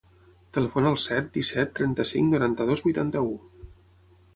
[0.57, 3.41] Telefona al set, disset, trenta-cinc, noranta-dos, vuitanta-u.